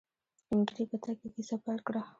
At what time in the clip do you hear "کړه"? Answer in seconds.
1.87-2.01